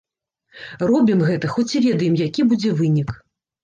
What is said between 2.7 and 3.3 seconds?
вынік.